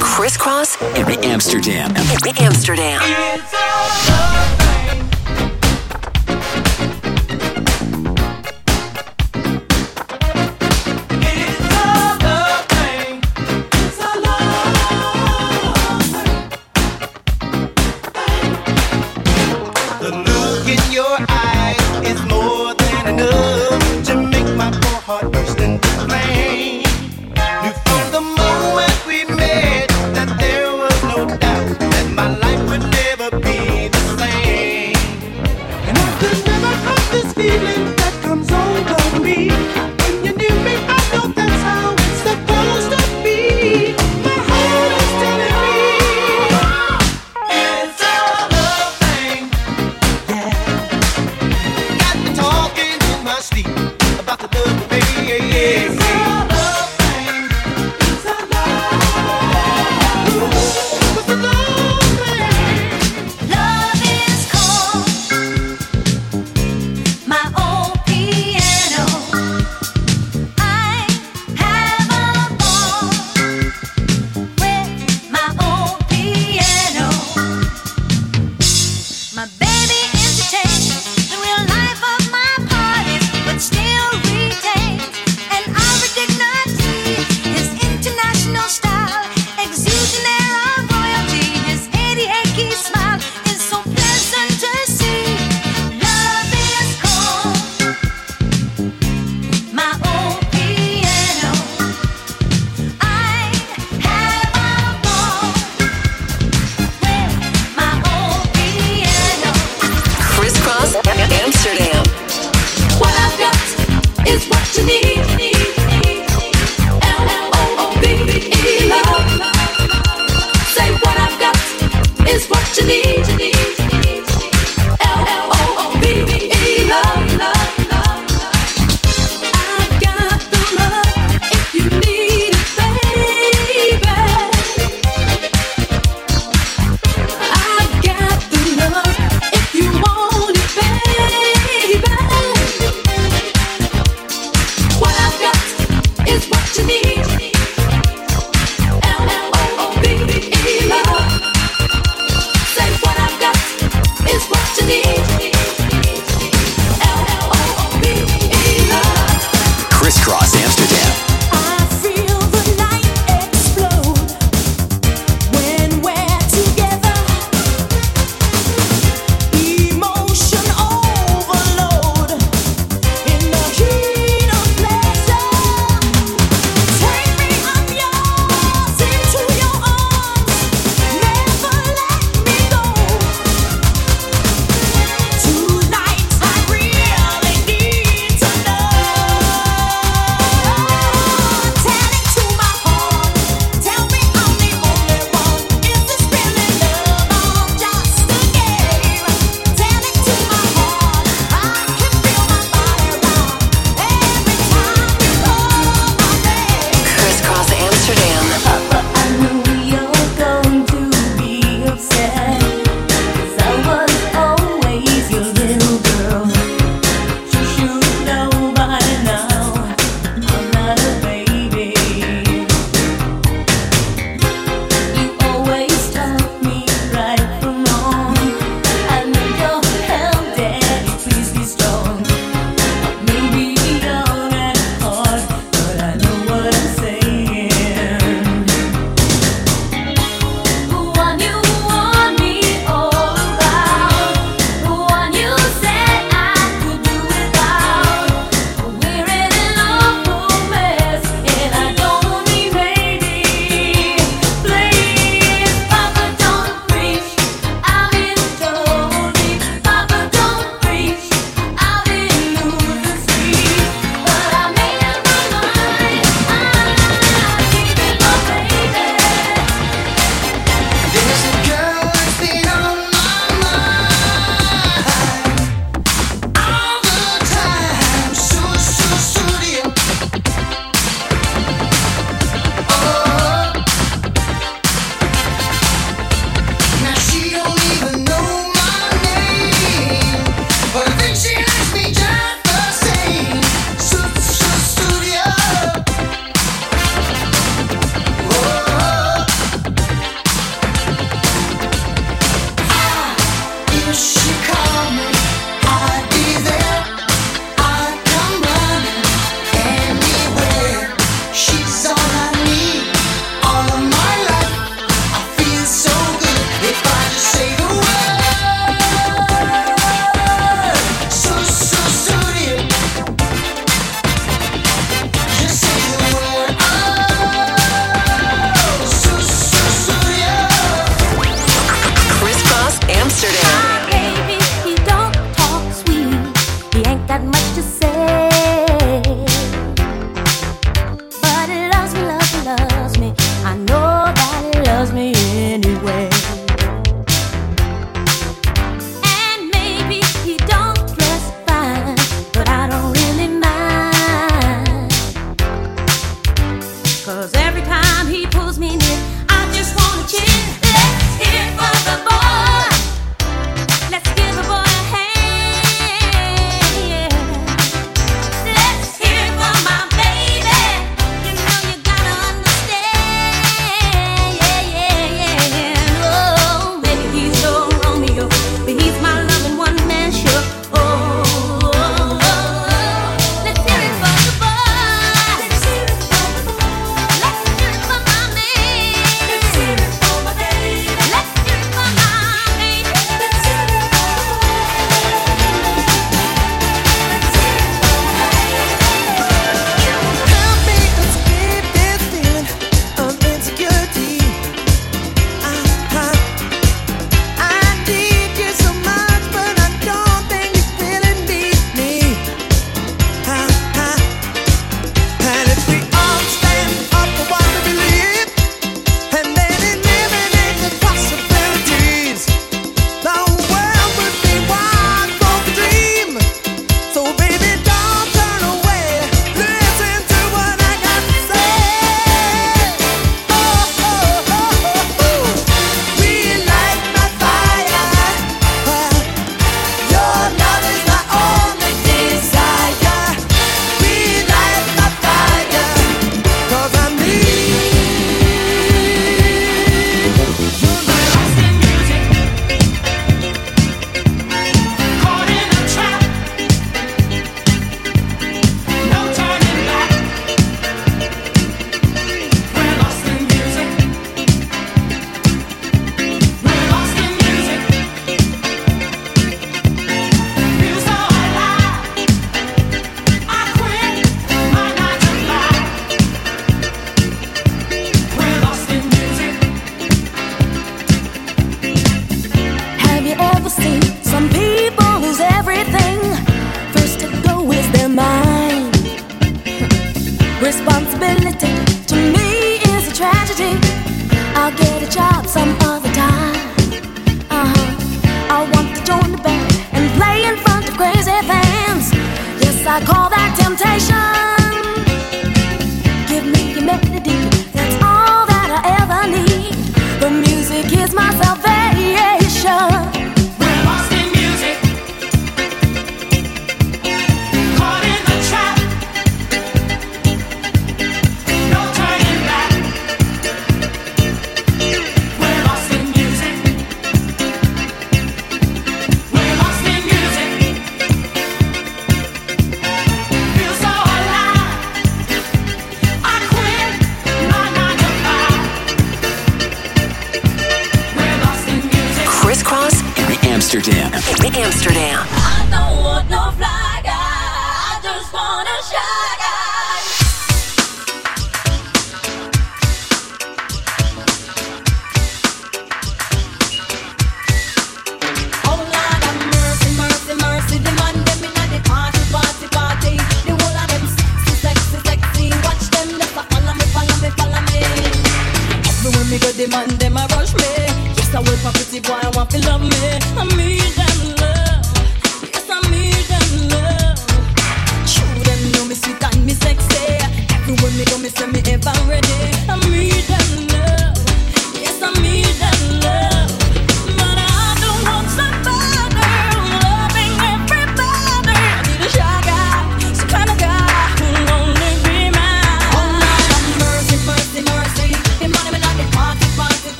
[0.00, 1.94] Kris Kross in Amsterdam.
[2.24, 3.02] In Amsterdam.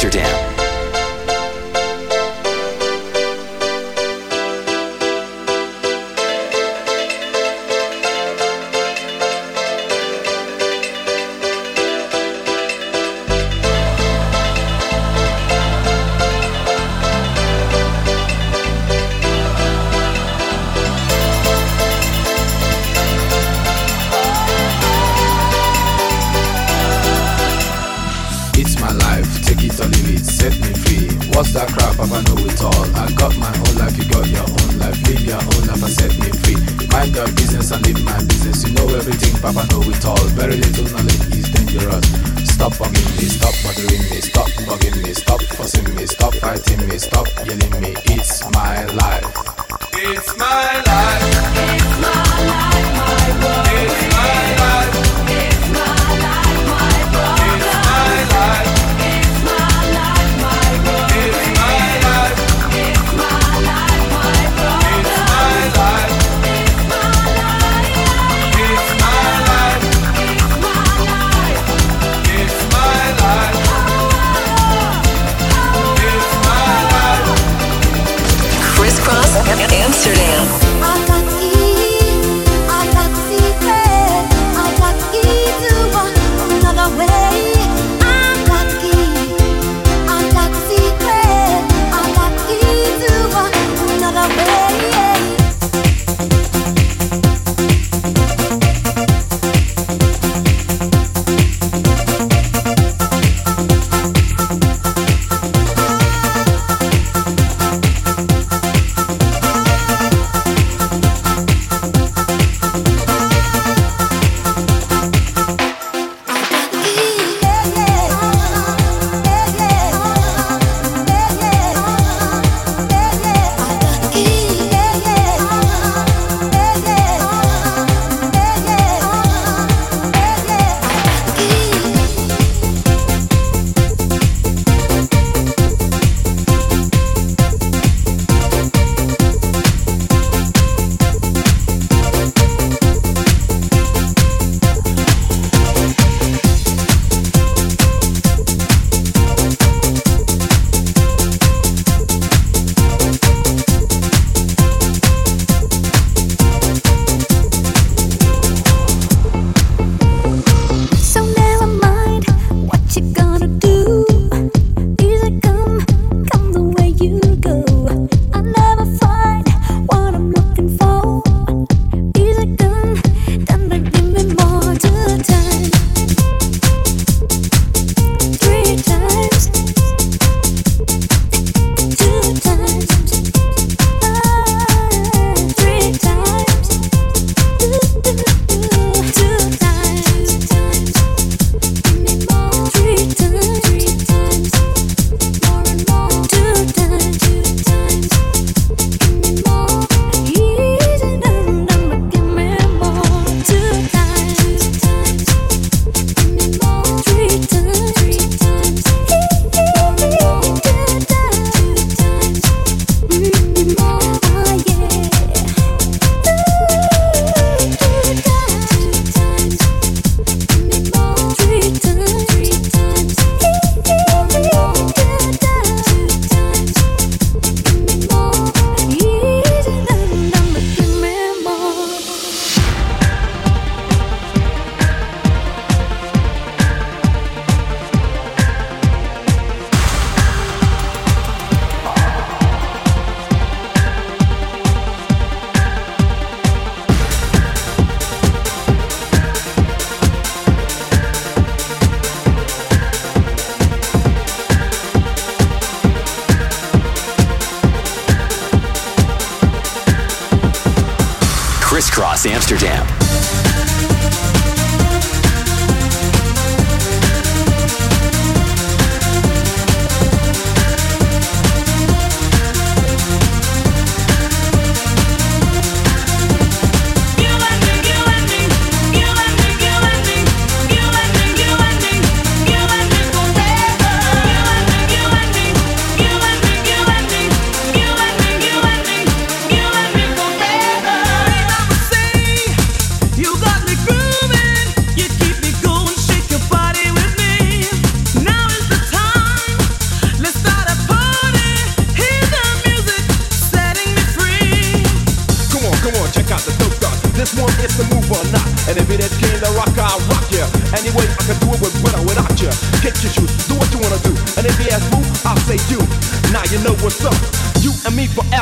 [0.00, 0.57] Amsterdam.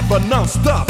[0.07, 0.86] Forever, non-stop.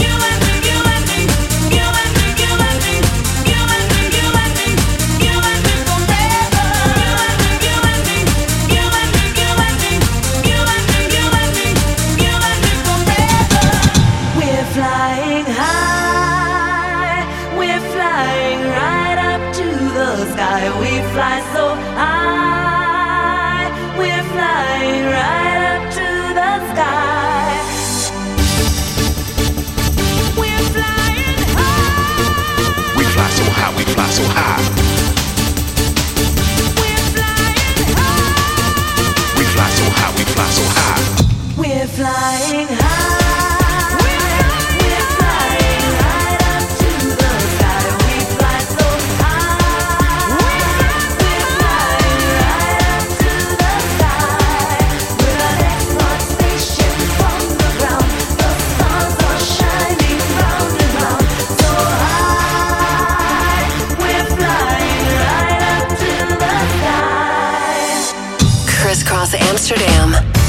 [69.57, 70.46] Amsterdam.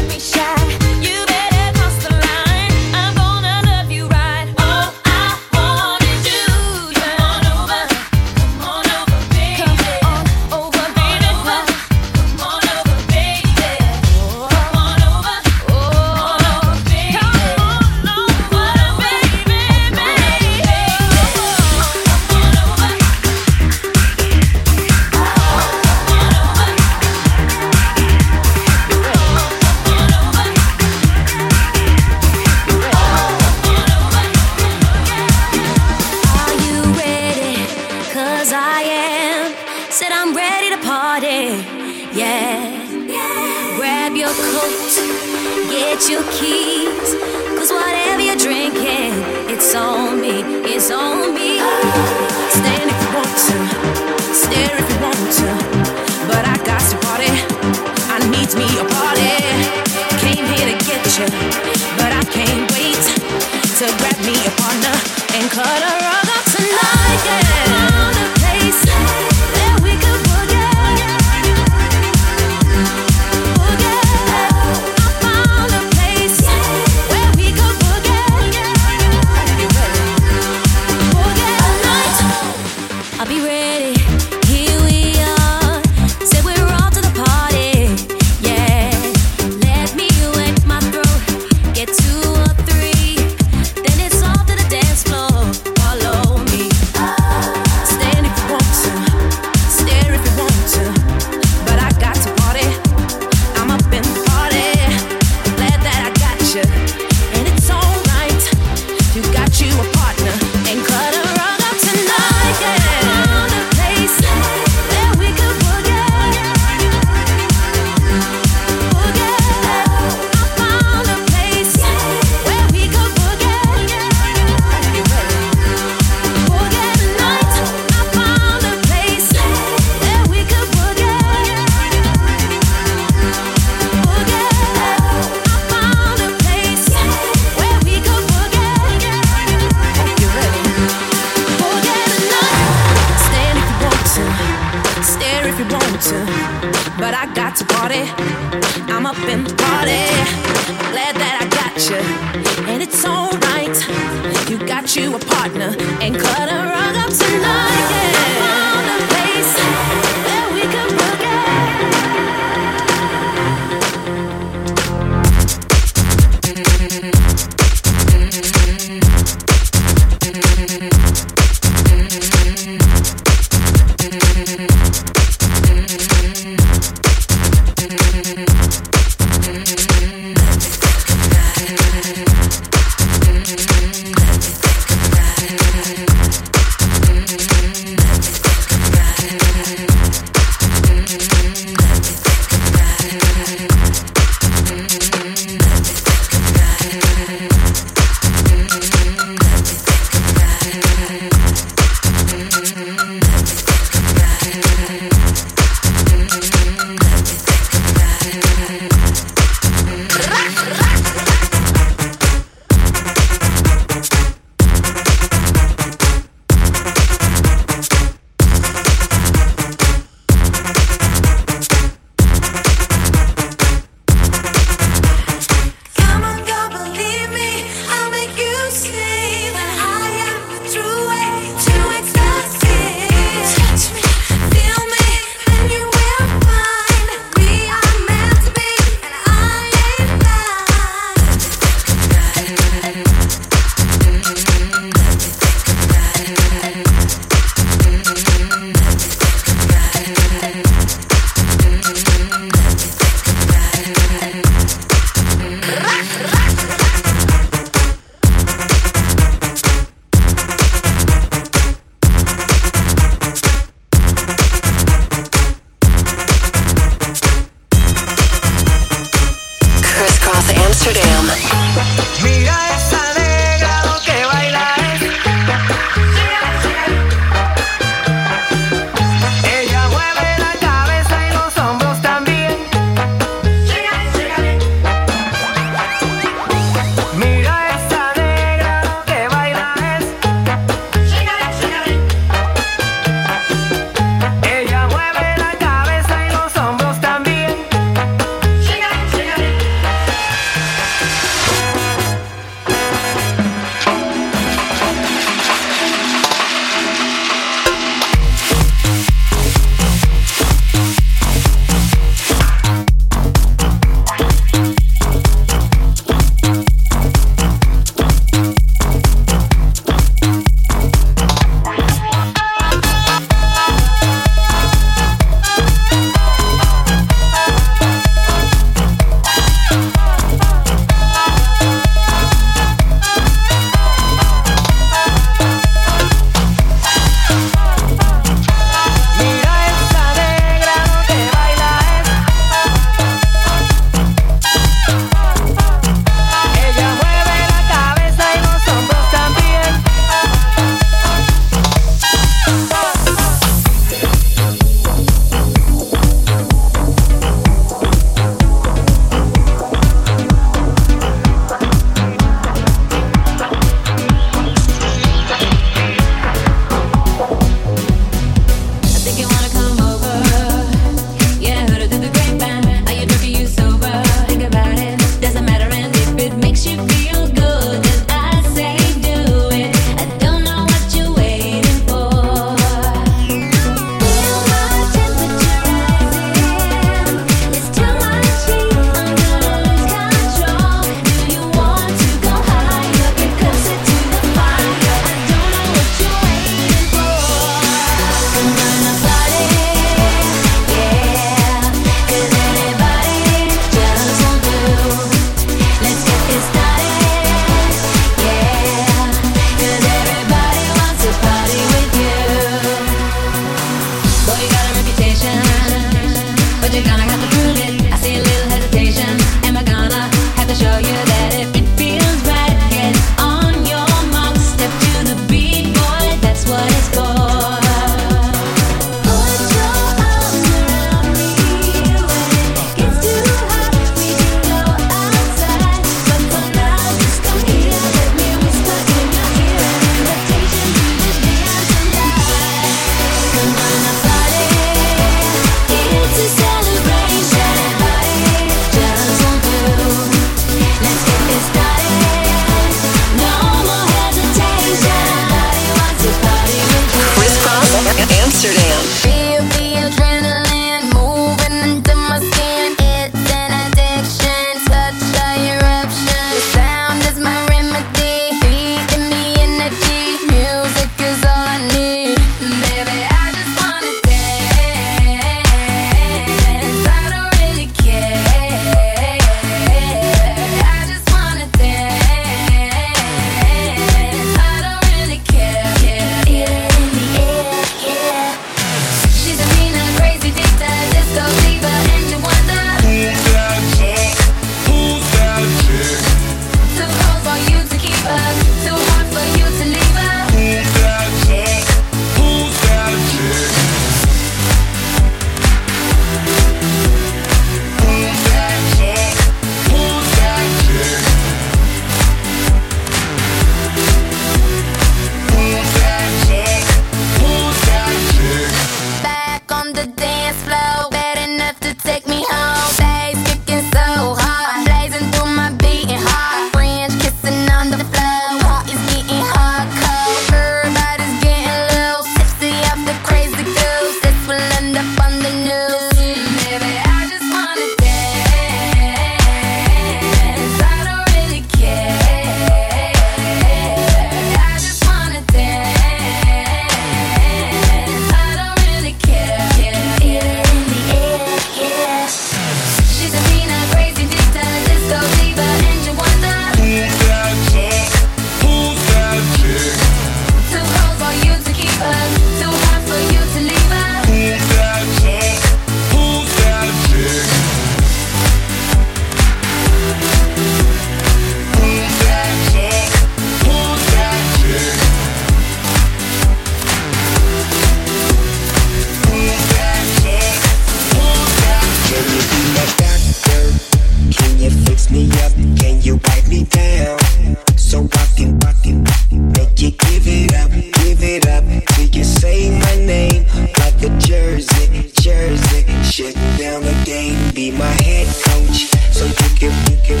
[597.44, 598.58] be my head coach,
[598.92, 600.00] so you can, you can,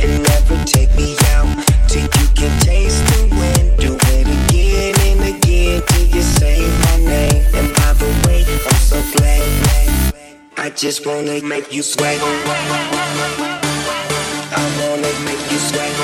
[0.00, 1.14] and never take me
[1.88, 3.66] till you can taste the wind.
[3.78, 7.42] Do it again and again till you say my name.
[7.58, 8.40] And by the way,
[8.70, 9.44] I'm so glad.
[10.56, 12.20] I just wanna make you sweat.
[14.60, 15.94] I wanna make you sweat.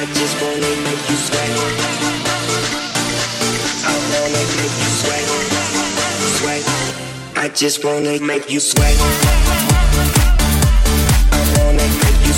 [0.00, 1.47] I just wanna make you sweat.
[7.58, 8.94] Just wanna make you sweat.
[11.32, 12.28] I wanna make you.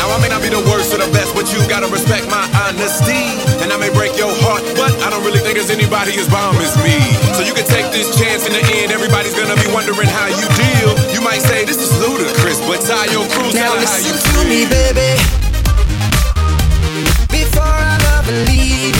[0.00, 2.42] Now I may not be the worst or the best, but you gotta respect my
[2.66, 3.36] honesty.
[3.62, 4.32] And I may break your
[5.20, 6.96] don't really think there's anybody as bomb as me.
[7.36, 8.90] So you can take this chance in the end.
[8.90, 10.90] Everybody's gonna be wondering how you deal.
[11.12, 14.32] You might say this is ludicrous, but tie your crew, Now tell how you listen
[14.32, 15.20] to me, baby.
[17.28, 18.99] Before I love and leave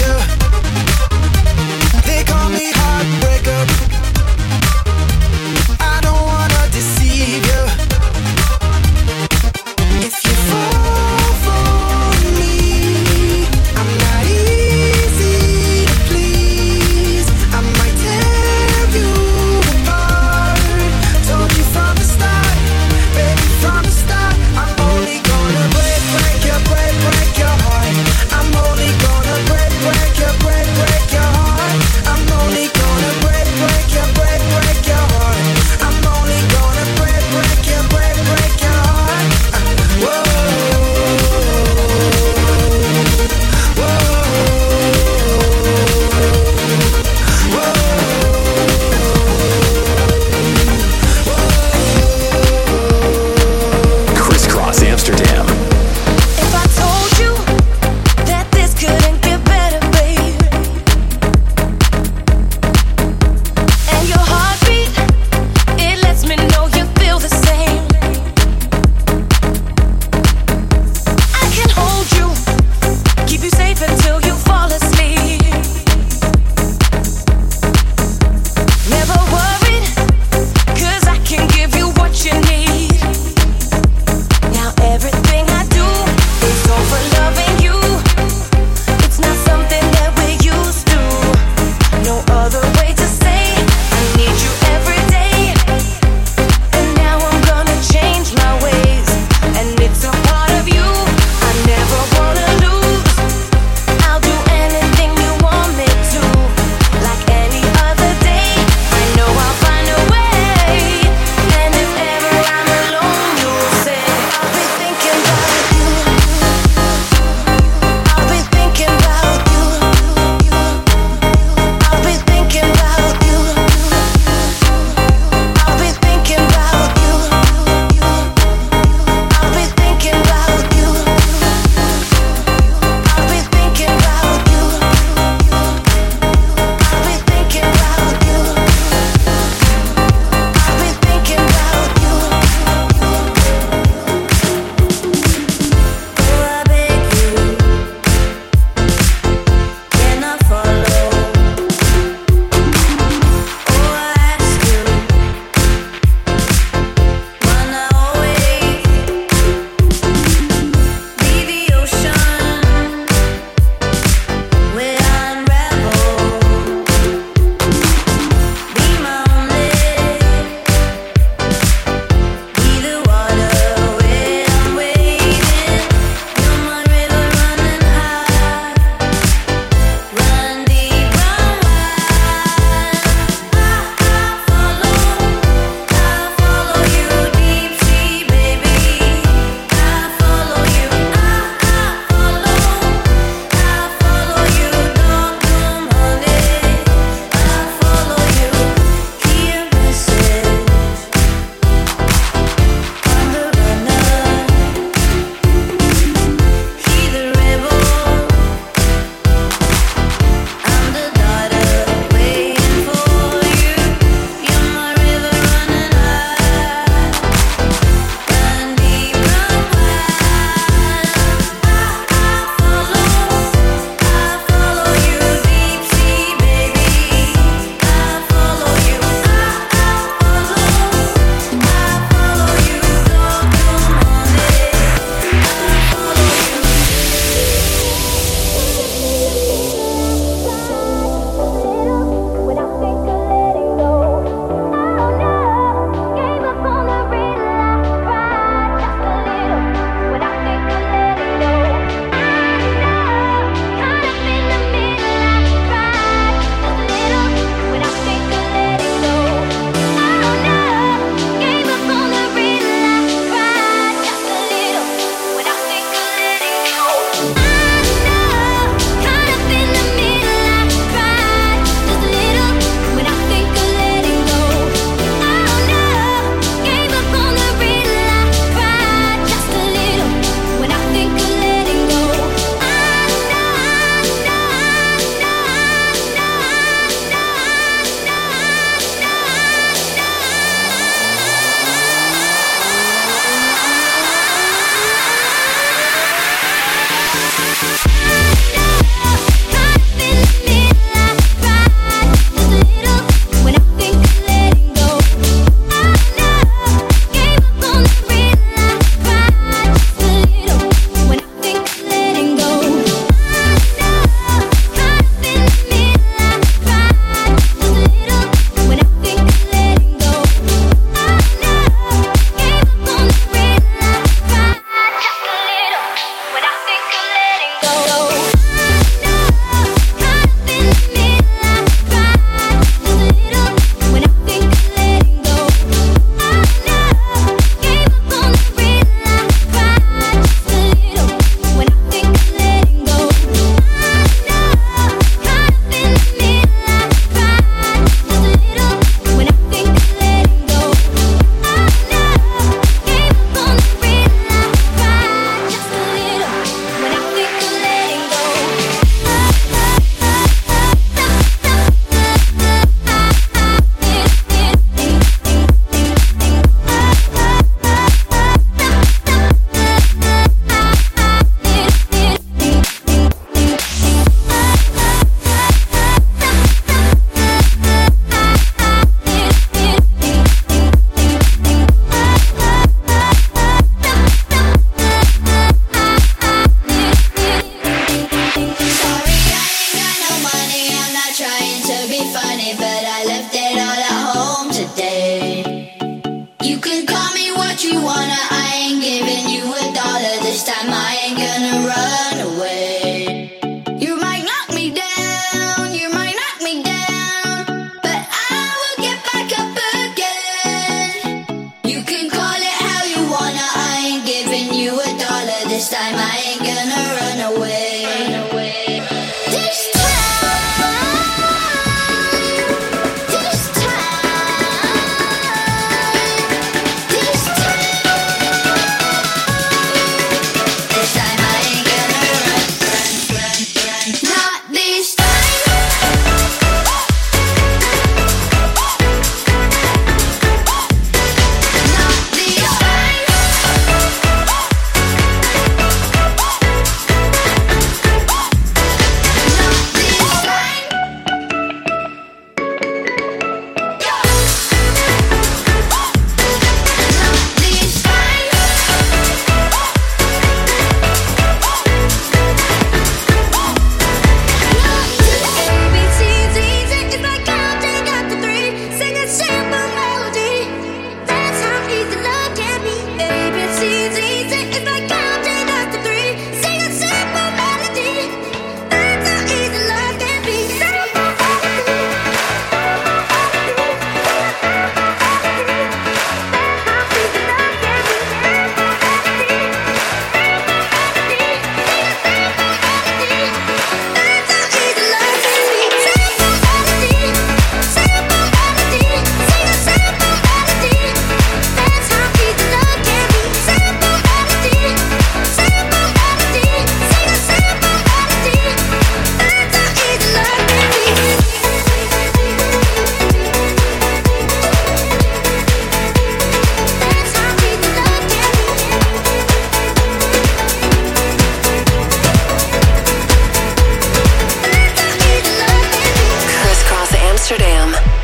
[527.30, 527.99] Amsterdam.